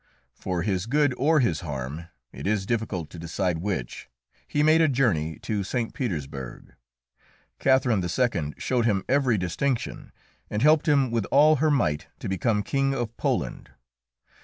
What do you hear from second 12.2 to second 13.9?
become King of Poland.